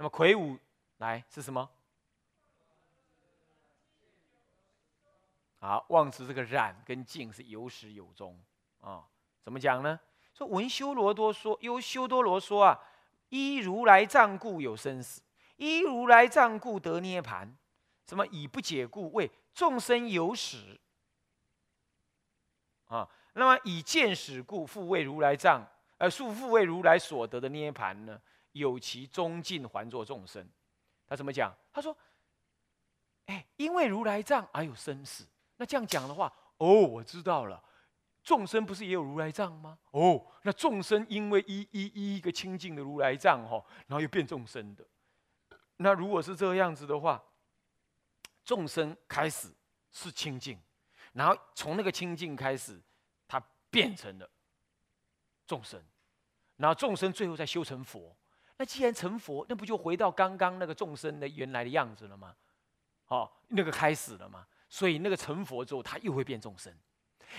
[0.00, 0.58] 那么魁梧
[0.96, 1.68] 来是什么？
[5.58, 8.34] 好，忘词这个染跟净是有始有终
[8.80, 9.04] 啊？
[9.42, 10.00] 怎么讲呢？
[10.32, 12.80] 说闻修罗多说，由修多罗说啊，
[13.28, 15.20] 依如来藏故有生死，
[15.56, 17.54] 依如来藏故得涅盘。
[18.06, 20.80] 什么以不解故为众生有始
[22.86, 23.06] 啊？
[23.34, 25.62] 那么以见始故复为如来藏，
[25.98, 28.18] 呃，复复为如来所得的涅盘呢？
[28.52, 30.48] 有其中尽还作众生。
[31.06, 31.54] 他怎么讲？
[31.72, 31.96] 他说：
[33.26, 35.26] 哎，因为如来藏而有生死。
[35.56, 37.62] 那这样讲的话，哦，我知道了，
[38.22, 39.78] 众生不是也有如来藏吗？
[39.90, 44.86] 哦，那众生因为一一一一个清净的如来藏哈，然后又变众生的。
[45.76, 47.22] 那如果是这样子的话，
[48.44, 49.52] 众生开始
[49.90, 50.60] 是清净，
[51.12, 52.80] 然后从那个清净开始，
[53.26, 54.30] 他变成了
[55.46, 55.82] 众生，
[56.56, 58.16] 然后众生最后再修成佛。
[58.60, 62.36] 那既然成佛，那不就回到刚刚那个众生的原来的样子了吗？
[63.06, 64.46] 好，那个开始了吗？
[64.68, 66.70] 所以那个成佛之后，他又会变众生，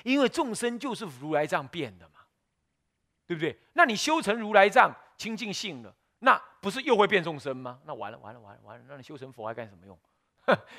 [0.03, 2.21] 因为众生就是如来藏变的嘛，
[3.27, 3.55] 对不对？
[3.73, 7.79] 那你修成如来藏清净性了，那不是又会变众生吗？
[7.85, 9.95] 那完了完了完了完了，那你修成佛还干什么用？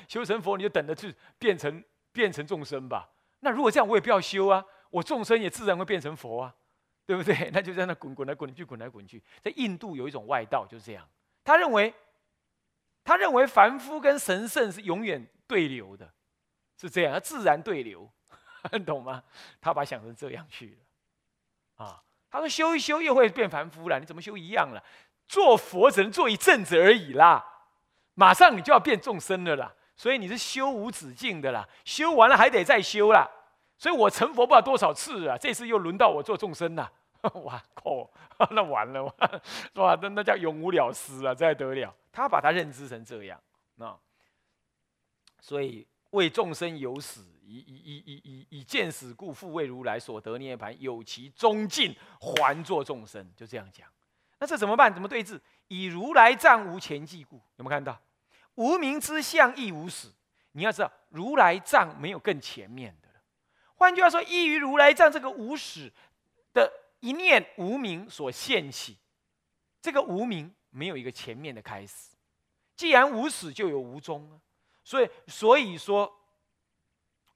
[0.09, 3.09] 修成佛你就等着去变成变成众生吧。
[3.39, 6.53] 那如果这样，我也不要修啊，我众生也自然会变成佛啊，
[7.05, 7.49] 对不对？
[7.53, 9.21] 那就在那滚滚来滚去，滚来滚去。
[9.41, 11.07] 在印度有一种外道就是这样，
[11.43, 11.93] 他认为
[13.03, 16.11] 他认为凡夫跟神圣是永远对流的。
[16.75, 18.09] 是这样，自然对流，
[18.73, 19.23] 你懂吗？
[19.61, 20.77] 他把想成这样去
[21.77, 24.83] 了，啊，他说修一修又会变凡夫了，你怎么修一样了？
[25.27, 27.45] 做佛只能做一阵子而已啦，
[28.15, 33.29] 马上你就要变众生了啦，所以你是修无止境的啦，修完了还得再修啦，
[33.83, 36.89] 所以我成佛不知道多少次啊，这次又轮到我做众生了，
[37.43, 38.09] 哇靠，
[38.51, 39.03] 那完了，
[39.75, 41.93] 哇，那那叫永无了失啊，这还得了？
[42.09, 43.37] 他把他认知成这样，
[43.75, 43.93] 那
[45.41, 45.85] 所以。
[46.11, 53.27] 为众生有死，以以以以以以见死故，复为如来所得涅盘，有其终尽，还作众生。
[53.35, 53.87] 就这样讲。
[54.37, 54.93] 那这怎么办？
[54.93, 55.41] 怎么对治？
[55.69, 57.99] 以如来藏无前际故，有没有看到？
[58.53, 60.13] 无名之相亦无死。
[60.51, 62.95] 你要知道，如来藏没有更前面。
[63.83, 65.91] 换句话说，依于如来藏这个无始
[66.53, 66.71] 的
[67.01, 68.97] 一念无名所现起，
[69.81, 72.15] 这个无名没有一个前面的开始。
[72.77, 74.39] 既然无始，就有无终。
[74.85, 76.09] 所以，所以说，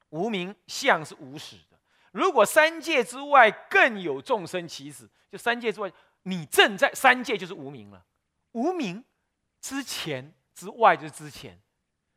[0.07, 1.77] 无名相是无始的。
[2.13, 5.91] 如果三界之外更有众生起始，就三界之外，
[6.23, 8.05] 你正在三界就是无名了。
[8.53, 9.03] 无名
[9.59, 11.61] 之前之外就是之前，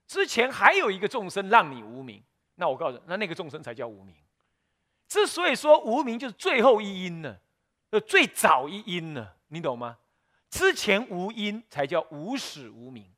[0.06, 2.22] 之前还有一个众生让你无名，
[2.60, 4.14] 那我告诉你，那那个众生才叫无名。
[5.08, 7.38] 之所以说无名，就是最后一因呢，
[7.88, 9.96] 呃，最早一因呢，你懂吗？
[10.50, 13.10] 之前无因才叫无始无名，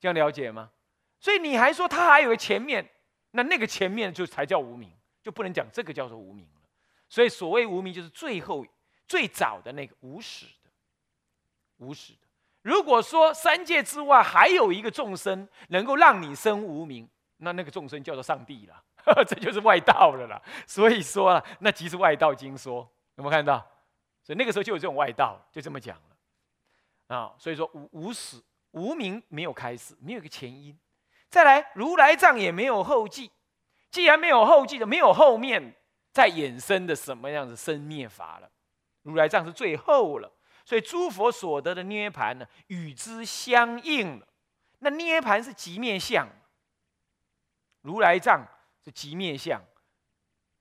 [0.00, 0.72] 这样了解吗？
[1.20, 2.84] 所以你还说他还有个前面，
[3.30, 4.90] 那那个前面就才叫无名，
[5.22, 6.60] 就不能讲这个叫做无名了。
[7.08, 8.66] 所以所谓无名，就是最后
[9.06, 10.70] 最早的那个无始的，
[11.76, 12.26] 无始的。
[12.62, 18.82] 如果说三界之外还有一个众生能够让你生无名，那那个众生叫做上帝了，
[19.26, 20.40] 这就是外道了啦。
[20.66, 22.76] 所以说啊，那即是外道经说，
[23.16, 23.58] 有没有看到？
[24.22, 27.34] 所以那个时候就有这种外道，就这么讲了啊。
[27.38, 28.42] 所以说无无始
[28.72, 30.76] 无名没有开始，没有一个前因。
[31.28, 33.30] 再来，如来藏也没有后继，
[33.90, 35.74] 既然没有后继的，没有后面
[36.12, 38.50] 再衍生的什么样子生灭法了。
[39.02, 40.32] 如来藏是最后了，
[40.64, 44.26] 所以诸佛所得的涅盘呢，与之相应了。
[44.80, 46.28] 那涅盘是极灭相，
[47.86, 48.44] 如来藏
[48.84, 49.62] 是极灭相，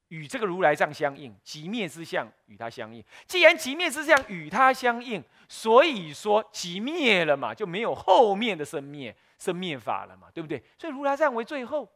[0.10, 3.04] 与这个如来藏相应，极灭之相与它相应。
[3.26, 9.16] 既然极灭之相与它相应，所以说极灭了嘛，就没有后面的生灭。
[9.38, 10.64] 生灭法了嘛，对不对？
[10.80, 11.92] 所以如来藏为最后，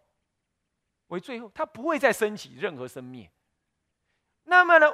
[1.08, 3.32] 为最后，它不会再升起任何生灭。
[4.44, 4.92] 那么呢，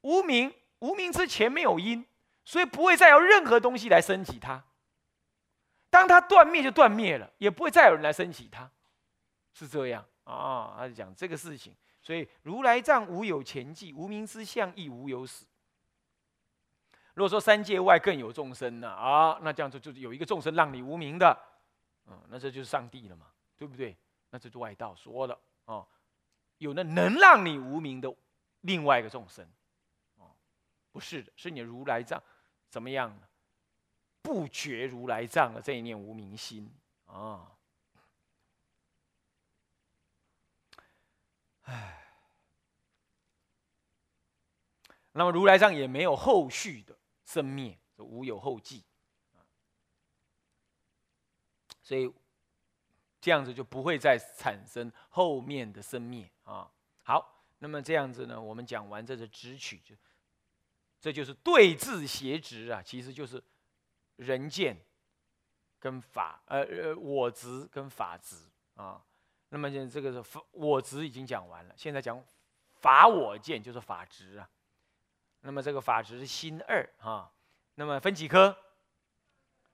[0.00, 2.04] 无名无名之前没有因，
[2.44, 4.64] 所以不会再有任何东西来升起它。
[5.90, 8.68] 当它断灭就断灭了，也不会再有人来升起它，
[9.54, 10.74] 是这样啊。
[10.76, 15.46] 他就讲这个事情，所以如来藏无有前际，无名之相亦无有始。
[17.14, 18.90] 如果说三界外更有众生呢？
[18.90, 21.34] 啊，那这样子就有一个众生让你无名的，
[22.06, 23.96] 嗯，那这就是上帝了嘛，对不对？
[24.30, 25.86] 那这就外道说了哦，
[26.58, 28.12] 有那能让你无名的
[28.62, 29.48] 另外一个众生，
[30.16, 30.34] 哦，
[30.90, 32.20] 不是的，是你如来藏
[32.68, 33.22] 怎么样呢？
[34.20, 36.68] 不觉如来藏的这一念无名心
[37.06, 37.46] 啊，
[41.64, 42.06] 唉，
[45.12, 46.98] 那么如来藏也没有后续的。
[47.26, 48.84] 生灭，无有后继，
[51.82, 52.12] 所以
[53.18, 56.70] 这样子就不会再产生后面的生灭啊。
[57.02, 59.96] 好，那么这样子呢，我们讲完这个直取，就
[61.00, 63.42] 这就是对治邪执啊，其实就是
[64.16, 64.76] 人见
[65.78, 68.36] 跟法，呃呃，我执跟法执
[68.74, 69.02] 啊。
[69.50, 72.22] 那么现在这个是法我执已经讲完了，现在讲
[72.74, 74.48] 法我见就是法执啊。
[75.40, 77.30] 那么这个法执是心二啊。
[77.76, 78.56] 那么分几科？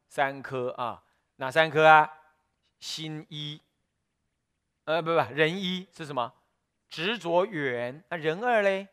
[0.08, 1.04] 三科啊，
[1.36, 2.12] 哪三科啊？
[2.78, 3.60] 心一，
[4.84, 6.32] 呃，不不，人一是什么？
[6.88, 8.02] 执着缘。
[8.08, 8.88] 那人二嘞？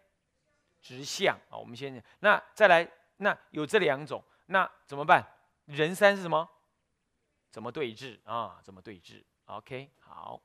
[0.81, 1.57] 执相啊。
[1.57, 5.25] 我们先那再来，那有这两种，那怎么办？
[5.65, 6.47] 人三是什么？
[7.49, 8.59] 怎么对峙啊？
[8.61, 10.39] 怎么对峙？OK，好。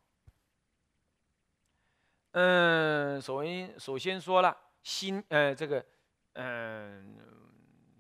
[2.33, 5.85] 嗯，首先首先说了心，呃，这个，
[6.33, 7.19] 嗯，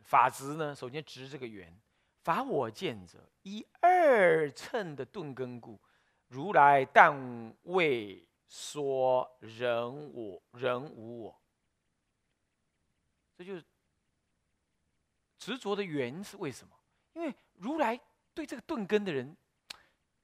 [0.02, 1.74] 法执呢，首先执这个缘。
[2.22, 5.78] 法我见者，一二乘的顿根故，
[6.28, 11.38] 如来但未说人我人无我。
[13.36, 13.64] 这就是
[15.36, 16.74] 执着的缘是为什么？
[17.12, 18.00] 因为如来
[18.32, 19.36] 对这个顿根的人，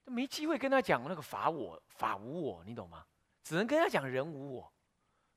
[0.05, 3.05] 没机会跟他讲那个法我法无我，你懂吗？
[3.49, 4.73] 只能跟他讲人无我，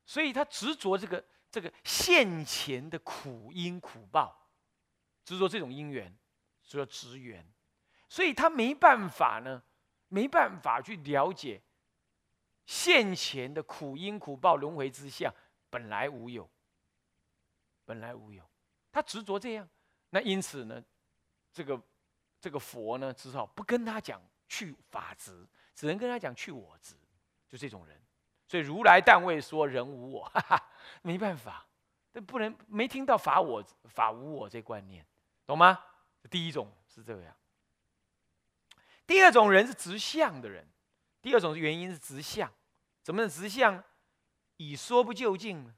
[0.04, 4.50] 所以他执着这个这个现前的苦因苦报，
[5.24, 6.14] 执着这种因缘。
[6.62, 7.44] 执着执缘，
[8.08, 9.62] 所以他没办法呢，
[10.08, 11.60] 没办法去了解
[12.66, 15.34] 现前的苦因苦报轮回之相
[15.68, 16.48] 本来无有，
[17.84, 18.48] 本来无有，
[18.92, 19.68] 他执着这样，
[20.10, 20.82] 那因此呢，
[21.52, 21.82] 这个
[22.40, 26.94] 这个佛呢，只好不跟他讲去法执，只能跟他讲去我执，
[27.48, 28.01] 就这种人。
[28.52, 30.70] 所以如来但未说人无我，哈哈，
[31.00, 31.66] 没办法，
[32.12, 35.02] 这不能没听到法我法无我这观念，
[35.46, 35.82] 懂吗？
[36.28, 37.34] 第一种是这样，
[39.06, 40.68] 第二种人是直相的人，
[41.22, 42.52] 第二种原因是直相，
[43.02, 43.82] 怎么的直相？
[44.58, 45.74] 以说不就近呢？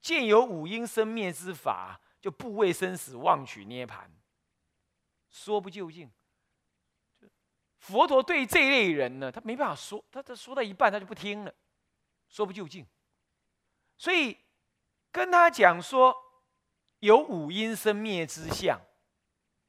[0.00, 4.08] 见有五阴生灭之法，就不畏生死妄取涅盘。
[5.28, 6.08] 说不究竟，
[7.78, 11.52] 佛陀对这类人呢，他没办法说，他他说到一半他就不听了，
[12.30, 12.86] 说不就近。
[13.98, 14.38] 所以
[15.12, 16.16] 跟他讲说，
[17.00, 18.80] 有五阴生灭之相。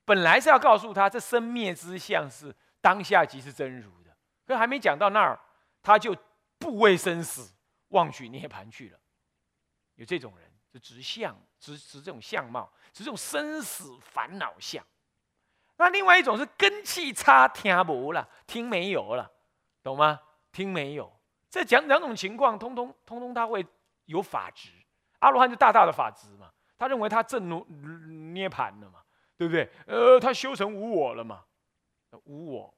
[0.06, 4.16] 本来是要告诉他，这生灭之相是当下即是真如的，
[4.46, 5.40] 可还没讲到那儿，
[5.82, 6.16] 他就
[6.58, 7.54] 不畏生死，
[7.90, 9.00] 妄取涅盘去了。
[9.96, 14.84] 有这种人，就执相，执执这种相貌，执这种生死烦恼相。
[15.78, 19.32] 那另外一种是根气差，听不了，听没有了，
[19.84, 20.20] 懂吗？
[20.52, 21.21] 听没有？
[21.52, 23.64] 这讲两种情况，通通通通他会
[24.06, 24.72] 有法执。
[25.20, 27.64] 阿罗汉就大大的法执嘛，他认为他正如
[28.34, 29.04] 涅盘了嘛。
[29.38, 29.68] 对不对？
[29.88, 31.44] 呃，他修成无我了嘛？
[32.26, 32.78] 无我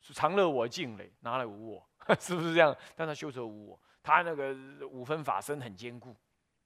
[0.00, 1.90] 是常乐我净嘞，拿来无我？
[2.20, 2.76] 是不是这样？
[2.94, 4.54] 但他修成无我，他那个
[4.86, 6.16] 五分法身很坚固，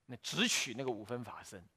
[0.05, 1.67] 那只取那个五分法身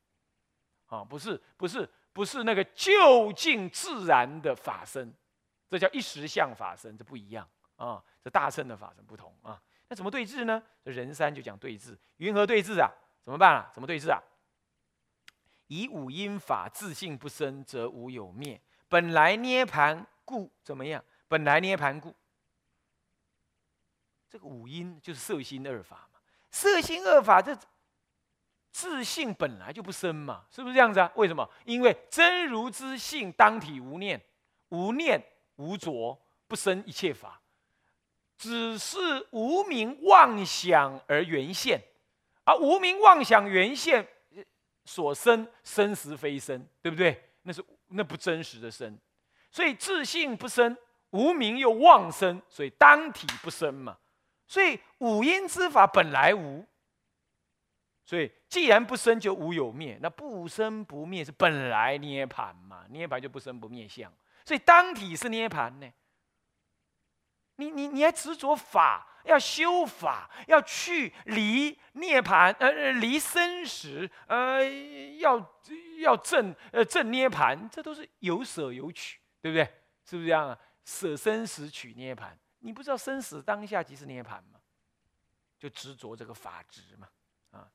[0.84, 5.10] 啊，不是不是不是那个就近自然的法身，
[5.70, 9.60] 这叫一时相法身，这不一样啊，这大乘的法身不同啊。
[9.88, 10.62] 那怎么对峙呢？
[10.82, 12.90] 这人三就讲对峙，云何对峙啊？
[13.22, 13.70] 怎么办啊？
[13.72, 14.22] 怎么对峙啊？
[15.68, 18.60] 以五因法自性不生，则无有灭。
[18.88, 21.02] 本来涅盘故怎么样？
[21.26, 22.14] 本来涅盘故，
[24.28, 26.20] 这个五因就是色心二法嘛。
[26.50, 27.56] 色心二法这
[28.70, 31.10] 自性本来就不生嘛，是不是这样子啊？
[31.16, 31.48] 为什么？
[31.64, 34.20] 因为真如之性当体无念，
[34.68, 35.20] 无念
[35.56, 36.16] 无着，
[36.46, 37.40] 不生一切法，
[38.36, 41.80] 只是无名妄想而缘现，
[42.44, 44.06] 而无名妄想缘现。
[44.86, 47.30] 所生生实非生，对不对？
[47.44, 48.98] 那是那不真实的生，
[49.50, 50.76] 所以自信不生，
[51.08, 53.96] 无名又妄生，所以当体不生嘛。
[54.46, 56.62] 所以五阴之法本来无，
[58.04, 64.12] 所以既然不生就无有灭，那不生不灭是本来涅盘嘛，涅盘就不生不灭相，
[64.44, 65.90] 所以当体是涅盘呢。
[67.56, 69.10] 你你你还执着法？
[69.24, 74.62] 要修法，要去离涅盘，呃，离生死，呃，
[75.16, 75.38] 要
[76.02, 79.64] 要正，呃，正涅盘，这都是有舍有取，对不对？
[80.04, 80.58] 是不是这样啊？
[80.84, 84.60] 舍生死取涅盘，你不知道生死当下即是涅盘吗？
[85.58, 87.08] 就执着这个法执嘛，
[87.52, 87.72] 啊，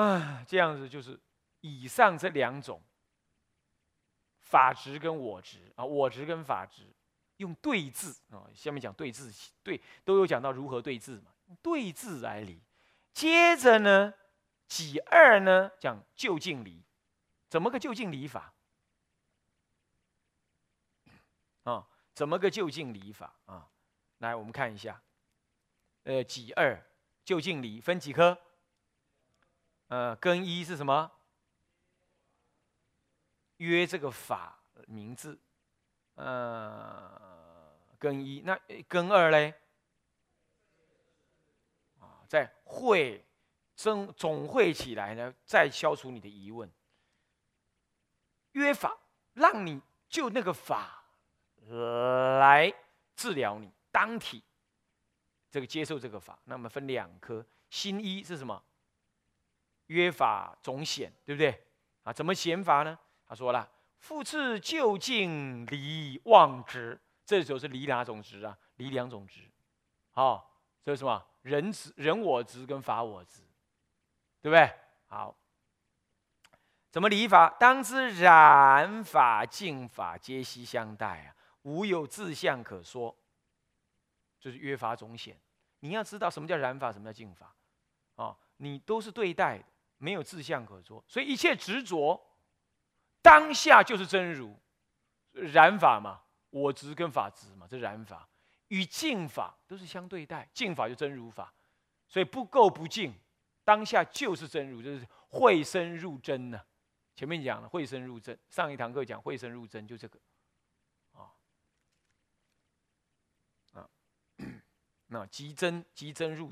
[0.00, 1.18] 啊，这样子就是
[1.60, 2.80] 以上这两种
[4.38, 6.86] 法执跟我执啊，我执跟法执。
[7.42, 9.30] 用对治啊，下面讲对治，
[9.62, 12.62] 对都有讲到如何对治嘛，对治来理。
[13.12, 14.14] 接着呢，
[14.68, 16.82] 己二呢讲就近离，
[17.50, 18.54] 怎么个就近离法
[21.64, 21.86] 啊？
[22.14, 23.68] 怎么个就近礼法啊？
[24.18, 25.02] 来，我们看一下，
[26.04, 26.80] 呃，己二
[27.24, 28.38] 就近礼分几科？
[29.88, 31.10] 呃，跟一是什么？
[33.58, 35.38] 约这个法名字，
[36.14, 37.31] 呃，
[38.02, 39.54] 更一那更二嘞？
[42.00, 43.24] 啊，在会
[43.76, 46.68] 总总会起来呢，再消除你的疑问。
[48.52, 48.98] 约法
[49.34, 51.04] 让你就那个法
[52.40, 52.74] 来
[53.14, 54.42] 治疗你当体，
[55.48, 58.60] 这个接受这个法，那么分两科，心一是什么？
[59.86, 61.64] 约法总显，对不对？
[62.02, 62.98] 啊，怎么显法呢？
[63.28, 68.56] 他说了：“复次就近离妄执，这时候是离哪种执啊？
[68.76, 69.40] 离两种执。
[70.10, 71.24] 好，这是什么？
[71.42, 73.42] 人执、人我执跟法我执，
[74.40, 74.70] 对不对？
[75.06, 75.36] 好，
[76.90, 77.48] 怎么理法？
[77.58, 83.16] 当知染法、净法皆悉相待啊，无有自相可说。
[84.38, 85.40] 就是约法总显。
[85.80, 87.54] 你要知道什么叫染法，什么叫净法
[88.16, 88.36] 啊？
[88.56, 89.64] 你都是对待的，
[89.98, 92.20] 没有自相可说，所以一切执着。”
[93.22, 94.58] 当下就是真如，
[95.30, 98.28] 染法嘛，我执跟法执嘛，这染法。
[98.68, 101.52] 与净法都是相对待，净法就真如法，
[102.08, 103.12] 所以不垢不净，
[103.64, 106.58] 当下就是真如，就是会深入真呢。
[107.14, 110.18] 前面讲了会深入真，上一堂课讲会深入真，就这个，
[111.12, 111.28] 啊。
[113.74, 113.90] 啊，
[115.08, 116.50] 那极真极真入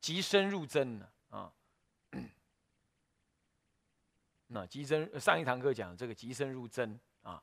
[0.00, 1.52] 极深入真呢啊。
[4.46, 7.42] 那极真上一堂课讲这个极深入真啊，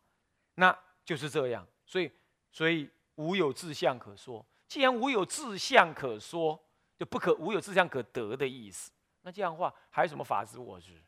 [0.55, 0.75] 那
[1.05, 2.11] 就是这样，所以
[2.51, 4.45] 所以无有自相可说。
[4.67, 6.63] 既然无有自相可说，
[6.99, 8.91] 就不可无有自相可得的意思。
[9.21, 11.01] 那这样的话还有什么法执我执？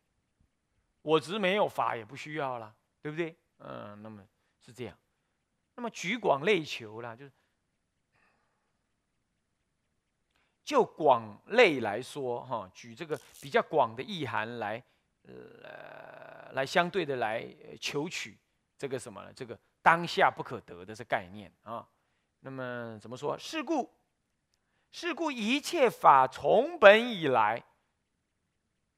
[1.04, 3.36] 我执没有法也不需要了，对不对？
[3.60, 4.26] 嗯，那么
[4.60, 4.98] 是这样。
[5.76, 7.32] 那么举广类求啦，就是
[10.64, 14.84] 就广类来说哈，举这个比较广的意涵来。
[15.24, 17.46] 呃，来相对的来
[17.80, 18.36] 求取
[18.78, 19.32] 这个什么呢？
[19.34, 21.88] 这个当下不可得的这概念啊。
[22.42, 23.38] 那么怎么说？
[23.38, 23.94] 是故，
[24.92, 27.64] 是故一切法从本以来，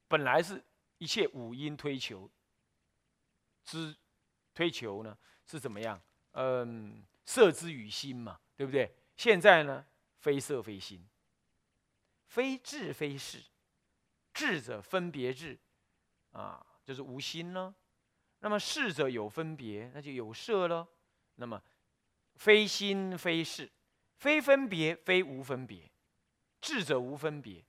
[0.08, 0.64] 本来是
[0.98, 2.30] 一切五因推求
[3.64, 3.96] 之
[4.54, 6.02] 推求呢，是怎么样？
[6.32, 8.96] 嗯，色之于心嘛，对不对？
[9.18, 9.86] 现在呢，
[10.20, 11.08] 非色非心，
[12.28, 13.44] 非智非事，
[14.34, 15.60] 智者分别智。
[16.32, 17.76] 啊，就是无心呢。
[18.42, 20.88] 那么事者有分别，那就有色了。
[21.36, 21.62] 那么
[22.36, 23.72] 非心非事，
[24.18, 25.90] 非分别非无分别，
[26.60, 27.64] 智者无分别，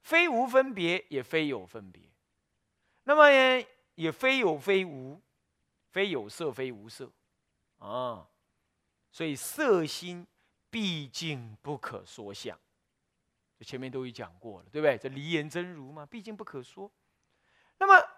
[0.00, 2.02] 非无分别也非有分别。
[3.04, 3.28] 那么
[3.96, 5.20] 也非有非无，
[5.90, 7.12] 非有色非无色。
[7.78, 8.28] 啊，
[9.10, 10.26] 所以色心
[10.70, 12.58] 毕竟不可说相。
[13.60, 14.98] 前面都已讲过了，对不对？
[14.98, 16.90] 这离言真如嘛，毕竟不可说。
[17.78, 18.08] 那么，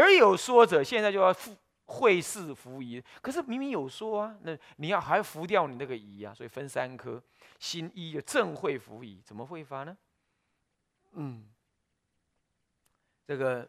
[0.00, 3.02] 而有说者，现在就要复会事服疑。
[3.22, 7.22] 可是明明有说啊，那你要还服掉你那个疑啊，所以分三科，
[7.58, 9.96] 心一的正会服疑，怎么会发呢？
[11.12, 11.48] 嗯，
[13.26, 13.68] 这个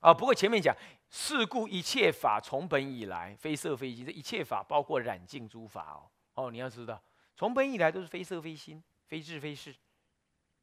[0.00, 0.76] 啊，不过前面讲，
[1.10, 6.10] 是故一切法从本以来，非色非心，这一切法包括染净诸法哦。
[6.34, 7.02] 哦，你要知道，
[7.36, 9.74] 从本以来都是非色非心，非智非事。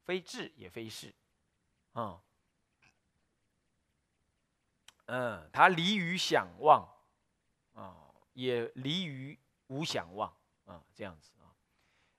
[0.04, 1.12] 非智也非事，
[1.90, 2.20] 啊，嗯，
[5.06, 6.86] 嗯他离于想望，
[7.74, 7.96] 啊，
[8.32, 10.32] 也离于无想望，
[10.64, 11.50] 啊，这样子啊。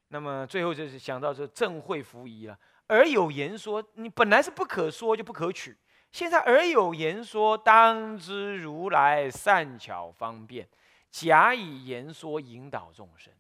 [0.10, 2.58] 那么最后就是想到这正会服仪了。
[2.88, 5.78] 而有言说，你本来是不可说就不可取，
[6.12, 10.68] 现在而有言说，当知如来善巧方便，
[11.12, 13.34] 假以言说引导众生。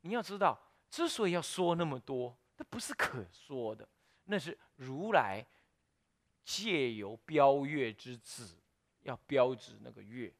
[0.00, 2.34] 你要知道，之所以要说那么多。
[2.56, 3.86] 那不是可说的，
[4.24, 5.44] 那是如来
[6.42, 8.56] 借由标月之子，
[9.06, 10.32] 要标指那个月，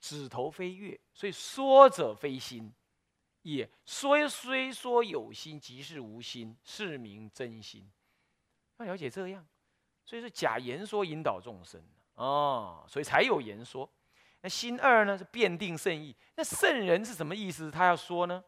[0.00, 2.72] 指头非月，所以说者非心，
[3.42, 7.90] 也虽虽说有心，即是无心，是名真心。
[8.78, 9.46] 要了解这样，
[10.04, 11.82] 所以说假言说引导众生
[12.14, 13.90] 哦，所以才有言说。
[14.42, 17.70] 那心二呢是辩定圣意，那圣人是什么意思？
[17.70, 18.44] 他要说呢，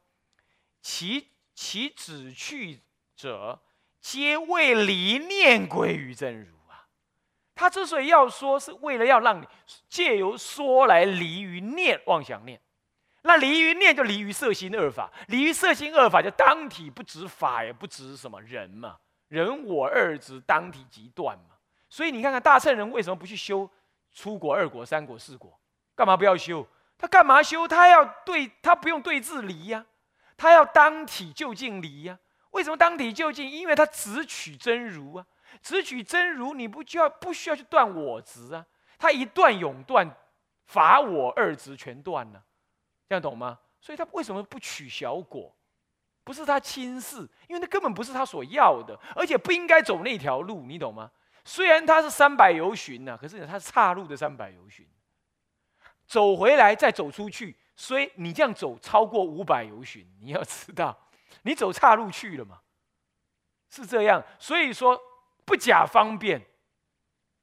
[0.80, 1.28] 其。
[1.52, 2.80] 其指去
[3.14, 3.60] 者，
[4.00, 6.56] 皆为离念归于真如！
[7.60, 9.46] 他之所以要说，是为了要让你
[9.86, 12.58] 借由说来离于念妄想念。
[13.20, 18.96] 那离于念，就离于色心二法；离于色心二法，就当体不执法，也不执什么人嘛。
[19.28, 21.56] 人我二执，当体即断嘛。
[21.90, 23.68] 所以你看看大圣人为什么不去修
[24.10, 25.52] 出国、二国、三国、四国？
[25.94, 26.66] 干嘛不要修？
[26.96, 27.68] 他干嘛修？
[27.68, 29.84] 他要对，他不用对治离呀，
[30.34, 32.18] 他要当体就近离呀。
[32.52, 33.52] 为什么当体就近？
[33.52, 35.26] 因为他只取真如啊，
[35.62, 38.64] 只取真如，你不就要不需要去断我执啊？
[38.99, 40.09] 他一断永断，
[40.66, 42.45] 法我二执全断了，
[43.09, 43.59] 这样懂吗？
[43.80, 45.54] 所以他为什么不取小果？
[46.23, 47.16] 不是他轻视，
[47.49, 51.11] 因为那根本不是他所要的，而且不应该走那条路，你懂吗？
[51.45, 54.87] 虽然他是三百游巡呢，可是他是岔路的三百游巡，
[56.07, 60.97] 走回来再走出去，所以你这样走超过五百游巡，你要知道，
[61.42, 62.61] 你走岔路去了嘛？
[63.71, 65.00] 是这样，所以说
[65.50, 66.40] 不假方便，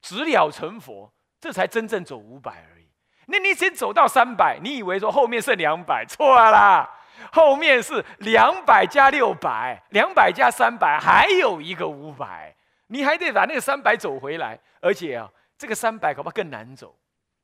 [0.02, 1.12] 直了成佛，
[1.42, 2.88] 这才真正走五百而已。
[3.26, 6.90] 那你先走到三百，你以为说后面剩两百，错啦。
[7.34, 12.56] 后面是两百加六百，两百加三百，还有一个五百，
[12.88, 16.98] 你还得把那个三百走回来，而且啊，这个三百恐怕更难走，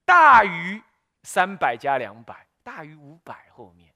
[0.06, 0.82] 大于
[1.24, 3.92] 三百加两百，大于五百后面，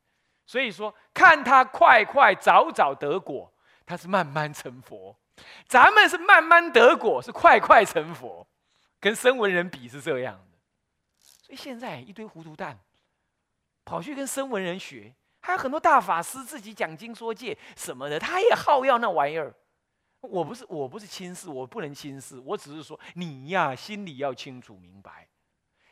[0.46, 3.54] 所以说看他快快早早得果，
[3.86, 5.18] 他是慢慢成佛，
[5.68, 8.48] 咱们是慢慢得果，是快快成佛，
[9.00, 10.58] 跟声闻人比是这样的，
[11.20, 12.80] 所以现在一堆糊涂蛋，
[13.86, 15.14] 跑去跟声闻人学。
[15.40, 19.56] 还有很多大法师自己讲经说戒什么的，他也好要那玩意儿。
[20.22, 25.30] 我不是我不是轻视，我不能轻视，我只是说你呀，心里要清楚明白，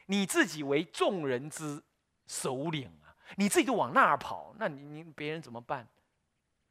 [0.07, 1.81] 你自己为众人之
[2.27, 5.87] 首领啊，你自己都往那儿跑，那你你别人怎么办？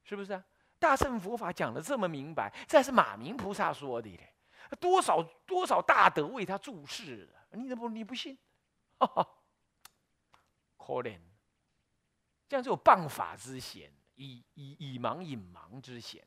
[0.02, 0.44] 是不是啊？
[0.84, 4.34] 大乘佛法讲的这么明白，这是马明菩萨说的嘞，
[4.78, 8.36] 多少多少大德为他注释，你怎么你不信？
[10.76, 11.18] 可怜。
[12.46, 16.22] 这样就有谤法之嫌，以以以盲隐盲之嫌，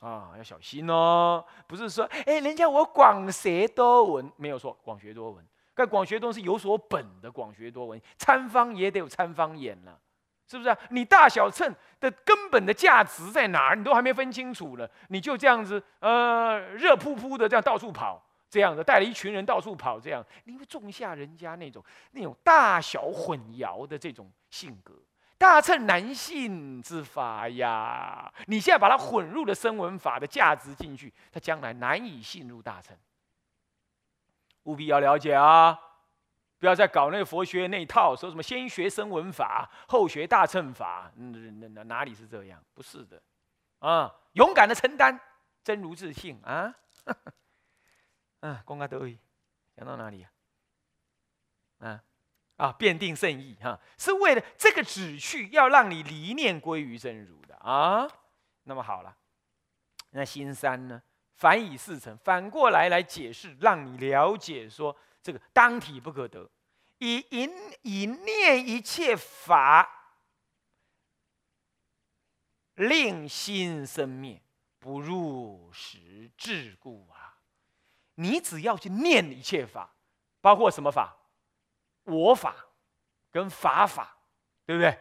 [0.00, 1.42] 啊，要小心哦！
[1.66, 9.98] 不是说，哎，人家我广学多闻，没有说，广学多闻，但广学多是有所本的，广学多闻，参方也得有参方眼了，
[10.52, 10.76] 是不是？
[10.90, 13.74] 你大小乘的根本的价值在哪儿？
[13.74, 24.30] 你都还没分清楚呢，你就这样子，呃，热扑扑的这样到处跑，这样的带了一群人到处跑，这样你会种下人家那种那种大小混淆的这种。
[24.52, 24.92] 性格
[25.38, 28.30] 大乘难信之法呀！
[28.48, 32.94] 你现在把它混入了声闻法的价值进去，他将来难以信入大乘。
[34.64, 35.78] 务必要了解啊！
[36.62, 42.62] 不要再搞那个佛学那一套，说什么先学声闻法，后学大乘法，那那哪里是这样？
[42.72, 43.20] 不是的
[43.80, 44.14] 啊！
[44.34, 45.18] 勇敢的承担，
[45.64, 46.72] 真如自信啊！
[48.38, 49.18] 啊， 公开得意，
[49.76, 50.30] 讲到哪里啊？
[51.80, 52.04] 啊？
[52.58, 58.06] 啊，辩定圣意哈，是为了这个旨趣，要让你离念归于真如的啊。
[58.62, 59.16] 那么好了，
[60.10, 61.02] 那心三呢？
[61.34, 66.50] 反以四成，反过来来解释，让你了解说，这个当体不可得，
[66.98, 67.50] 以淫
[67.82, 69.88] 以念一切法，
[72.74, 74.42] 令心生灭，
[74.78, 77.38] 不入实智故啊。
[78.16, 79.94] 你只要去念一切法，
[80.40, 81.16] 包括什么法？
[82.04, 82.54] 我法
[83.30, 84.16] 跟法法，
[84.66, 84.98] 对不对？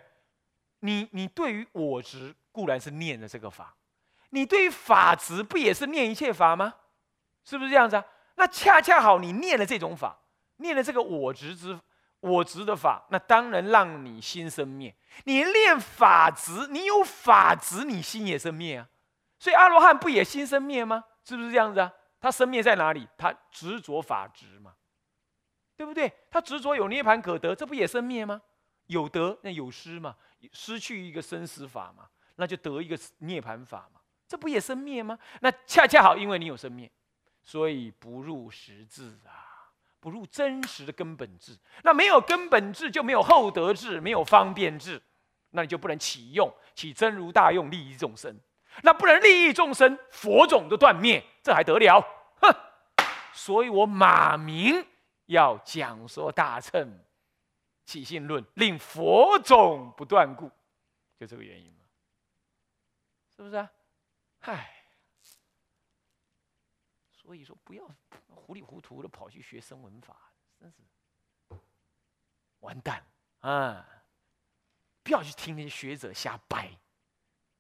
[0.80, 3.76] 你你对于我执固然是念的这个法，
[4.30, 6.76] 你对于法执不也是念一切法吗？
[7.44, 8.06] 是不是这样子啊？
[8.36, 10.20] 那恰恰好，你念了这种法，
[10.58, 11.80] 念了这个我执之
[12.20, 14.96] 我执的法，那当然让你心生灭。
[15.26, 18.88] 你念法执，你有法执，你心也生灭啊。
[19.40, 21.04] 所以阿罗汉不也心生灭吗？
[21.24, 21.92] 是不是这样子啊？
[22.20, 23.08] 他生灭在哪里？
[23.18, 24.74] 他执着法执嘛。
[25.76, 26.14] 对不对？
[26.30, 28.40] 他执着有涅盘可得，这不也生灭吗？
[28.86, 30.16] 有得那有失嘛，
[30.54, 35.18] 失去一个生死法嘛，那就得一个涅盘法嘛，这不也生灭吗？
[35.40, 36.92] 那恰恰好，因为你有生灭，
[37.44, 41.58] 所以不入实质啊，不入真实的根本质。
[41.84, 45.02] 那没有根本质，就没有厚德智，没有方便智，
[45.52, 48.40] 那你就不能启用，起真如大用，利益众生。
[48.84, 52.02] 那不能利益众生，佛种都断灭，这还得了？
[52.42, 52.56] 哼！
[53.34, 54.86] 所以我马明。
[55.28, 57.00] 要讲说大乘
[57.86, 60.52] 起信论，令佛种不断故，
[61.18, 61.86] 就这个原因嘛，
[63.34, 63.72] 是不是啊？
[64.42, 64.81] 唉，
[67.32, 67.90] 所以说不要
[68.28, 70.82] 糊里糊涂的跑去学声闻法，真是
[72.60, 73.02] 完蛋
[73.40, 73.88] 啊！
[75.02, 76.78] 不要去听那些学者瞎掰，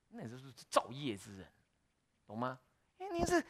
[0.09, 1.49] 那都是造业之人，
[2.27, 2.59] 懂吗？
[2.97, 3.41] 因为你是。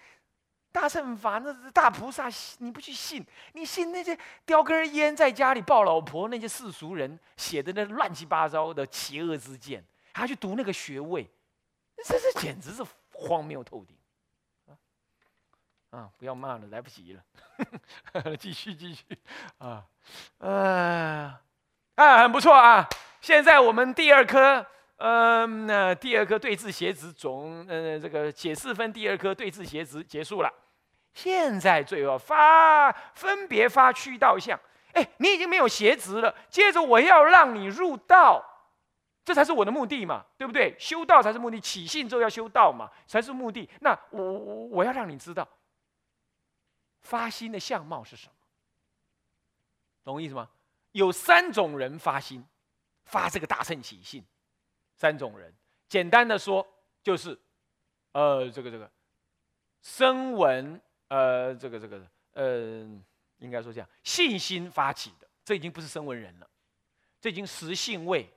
[0.72, 2.30] 大圣法那是大菩萨，
[2.60, 11.28] 你不去信，你信那些叼根烟在家里抱老婆那些世俗人写的那乱七八糟的邪恶之见，还去读那个学位，
[12.06, 13.98] 这这简直是荒谬透顶
[15.92, 17.22] 啊，不要骂了，来不及了。
[18.38, 19.04] 继续继续
[19.58, 19.84] 啊，
[20.40, 21.38] 呃，
[21.96, 22.88] 啊，很不错啊。
[23.20, 24.66] 现在我们第二科，
[24.98, 30.52] 嗯，那第二科对字写子总，呃，这个解四分第二科对字写子结束了。
[31.14, 34.58] 现在最后发分别发驱道相，
[34.94, 36.34] 哎，你已经没有邪执了。
[36.50, 38.42] 接着我要让你入道，
[39.26, 40.74] 这才是我的目的嘛，对不对？
[40.80, 43.70] 修道才是目的，起信之后要修道嘛，才是目的。
[43.82, 45.46] 那我我我要让你知道，
[47.02, 48.34] 发心的相貌是什么，
[50.04, 50.50] 懂我意思吗？
[50.92, 52.46] 有三种人发心，
[53.06, 54.24] 发这个大乘起信，
[54.96, 55.54] 三种人，
[55.88, 56.68] 简单的说
[57.04, 57.38] 就是，
[58.14, 58.92] 呃，这个这个，
[59.82, 60.82] 声闻。
[61.14, 62.02] 呃，这个这个，
[62.36, 62.88] 呃，
[63.40, 66.50] 应该说这样，信心发起的，这已经不是声闻人了，
[67.20, 68.30] 这已经实性位，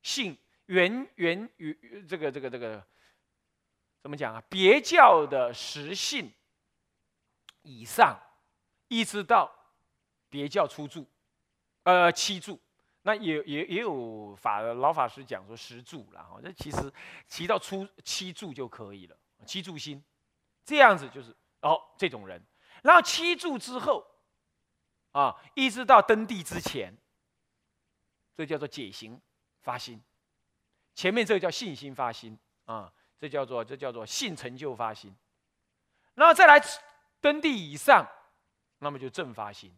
[0.00, 2.80] 性源源于这个这个这个，
[4.00, 4.40] 怎么讲啊？
[4.48, 6.32] 别教的实性
[7.64, 8.16] 以上，
[8.86, 9.52] 一直到
[10.30, 11.04] 别教初住，
[11.82, 12.60] 呃，七住，
[13.02, 16.92] 那也也也有法老法师讲说十住了哈，那其实
[17.28, 20.00] 提到初七住就可以了，七住心，
[20.64, 21.36] 这样子就是。
[21.64, 22.44] 哦，这种人，
[22.82, 24.06] 然后七住之后，
[25.12, 26.94] 啊，一直到登地之前，
[28.36, 29.18] 这叫做解行
[29.62, 29.98] 发心。
[30.94, 35.16] 前面这个叫信心发心啊，这叫做这叫做信成就发心。
[36.12, 36.60] 然后再来
[37.24, 38.06] 登地以上，
[38.80, 39.74] 那么就正发心。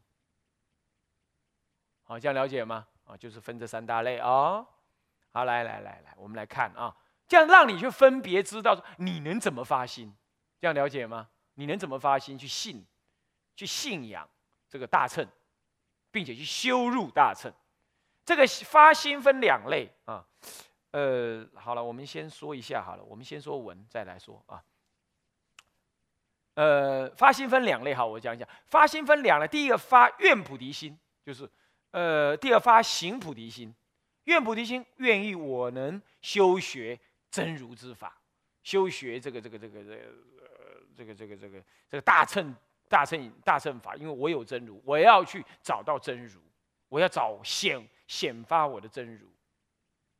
[2.02, 2.88] 好，这样了解吗？
[3.04, 4.66] 啊，就是分这三大类啊。
[5.30, 6.96] 好，来来来来，我们来看啊，
[7.28, 10.12] 这样让你去分别知道你能怎么发心，
[10.58, 11.28] 这样了解吗？
[11.54, 12.84] 你能怎么发心去信、
[13.54, 14.28] 去信仰
[14.68, 15.24] 这个大乘，
[16.10, 17.52] 并且去修入大乘？
[18.24, 20.26] 这个发心分两类啊。
[20.90, 24.60] 呃，好了，我们先说一下好了，我们先说文，再来说啊。
[26.56, 28.48] 呃，发心分两类，哈，我讲一讲。
[28.66, 31.48] 发心分两类，第一个发愿菩提心，就是
[31.92, 33.72] 呃，第二发行菩提心。
[34.24, 36.98] 愿菩提心，愿意我能修学
[37.30, 38.18] 真如之法，
[38.62, 40.02] 修学这个这个这个这个。
[40.96, 42.56] 这个这个这个这个大乘
[42.88, 46.40] 大乘大乘法，因为我有真如，我要去找到真如，
[46.88, 49.28] 我要找显显发我的真如，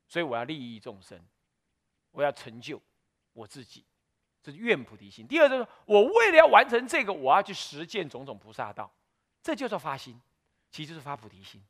[0.07, 1.19] 所以我要利益众生，
[2.11, 2.79] 我要成就
[3.33, 3.87] 我自己，
[4.47, 5.27] 这是愿菩提心。
[5.27, 8.89] 第二就是我为了要完成这个，我要去实践种种菩萨道，
[9.43, 10.21] 这就叫发心，
[10.71, 11.61] 其实就是发菩提心，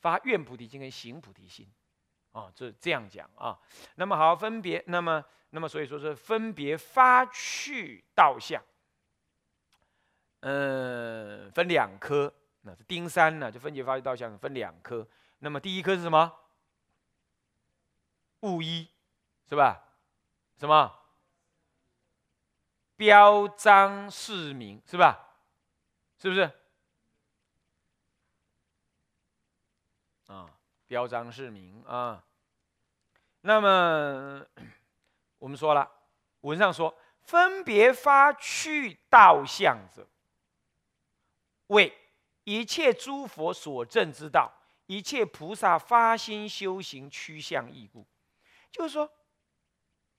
[0.00, 1.66] 发愿菩提心跟行菩提心，
[2.32, 3.58] 啊，这这样讲啊。
[3.94, 5.24] 那么好，分别那么。
[5.52, 8.62] 那么，所以说是分别发去道相，
[10.42, 12.32] 嗯，分两科。
[12.60, 15.04] 那是丁三呢，就分别发去道相分两科。
[15.40, 16.32] 那么第一科是什么？
[18.42, 18.88] 物一，
[19.48, 19.82] 是吧？
[20.56, 20.99] 什么？
[23.00, 25.18] 标章示明，是吧？
[26.18, 26.42] 是不是？
[30.26, 30.50] 啊，
[30.86, 32.22] 标章示明啊。
[33.40, 34.46] 那么。
[35.40, 35.90] 我们说了，
[36.42, 40.06] 文上说，分别发去道相者，
[41.68, 41.96] 为
[42.44, 44.52] 一切诸佛所证之道，
[44.84, 48.06] 一切菩萨发心修行趋向义故。
[48.70, 49.10] 就是说，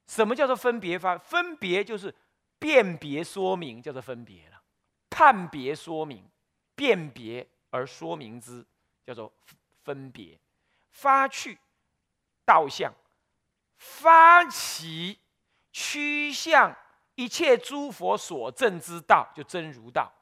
[0.07, 1.15] 什么叫做分别发？
[1.15, 2.15] 分别就是
[2.61, 4.61] 辨别说明，叫做分别了；
[5.09, 6.29] 判别说明，
[6.75, 8.63] 辨别而说明之，
[9.03, 9.33] 叫做
[9.83, 10.39] 分别。
[10.91, 11.57] 发去
[12.45, 12.93] 道相。
[13.79, 15.17] 发起
[15.71, 16.77] 趋向
[17.15, 20.13] 一切诸佛所证之道，就真如道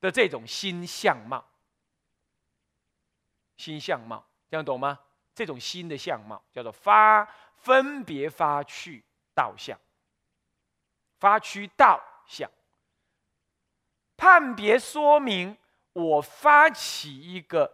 [0.00, 1.46] 的这种新相貌，
[3.58, 4.98] 新相貌，这样懂吗？
[5.34, 7.26] 这种新的相貌叫做发
[7.58, 9.78] 分别发去道相，
[11.18, 12.50] 发去道相，
[14.16, 15.56] 判别说明
[15.92, 17.72] 我发起一个。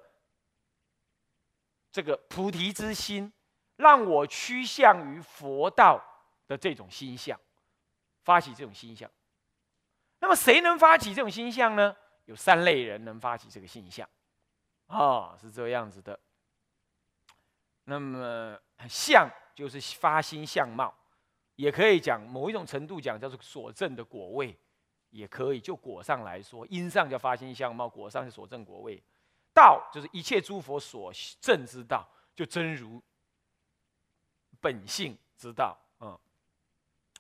[1.92, 3.33] 这个菩提之心，
[3.75, 6.01] 让我趋向于佛道
[6.46, 7.37] 的这种心相，
[8.23, 9.11] 发起这种心相。
[10.20, 11.96] 那么谁能发起这种心相呢？
[12.27, 14.09] 有三类人能发起这个心相，
[14.87, 16.16] 啊，是这样子的。
[17.83, 18.57] 那么
[18.88, 20.94] 相就是发心相貌，
[21.61, 24.59] 也可以讲某一种程度讲叫做所证的果位，
[25.11, 29.03] 也可以就果上来说，因上叫发心相貌，果上是所证果位。
[29.53, 33.03] 道就是一切诸佛所证之道，就真如
[34.59, 36.18] 本性之道啊。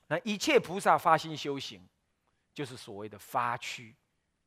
[0.06, 1.86] 那一切菩萨发心修行，
[2.54, 3.94] 就是所谓的发区，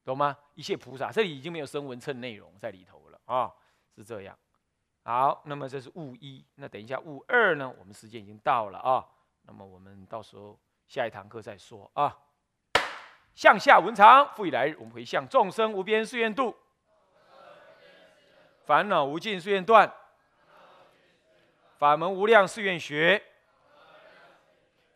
[0.04, 0.36] 懂吗？
[0.56, 3.54] 一切菩萨这里已经没有声闻称内容在里头了啊，
[3.96, 4.36] 是这样。
[5.04, 7.70] 好，那么这是物一，那等一下物二呢？
[7.78, 9.06] 我们时间已经到了啊，
[9.44, 12.18] 那么我们到时候下一堂课再说啊。
[13.36, 16.56] 向下文长，复以来日，我们回向众生无边誓愿度，
[18.64, 19.92] 烦恼无尽誓愿断，
[21.80, 23.24] 法门无量誓愿学，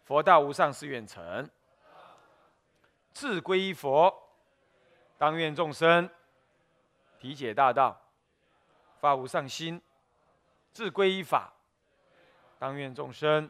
[0.03, 1.49] 佛道无上誓愿成。
[3.11, 4.15] 自归依佛，
[5.17, 6.07] 当愿众生
[7.17, 7.99] 体解大道，
[8.99, 9.81] 发无上心；
[10.71, 11.51] 自归依法，
[12.59, 13.49] 当愿众生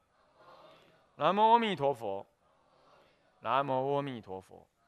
[1.21, 2.25] 南无阿弥陀佛。
[3.41, 4.65] 南无阿弥陀佛。